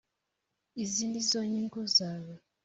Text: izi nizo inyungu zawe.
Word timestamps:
izi 0.83 1.03
nizo 1.11 1.39
inyungu 1.47 1.81
zawe. 1.95 2.33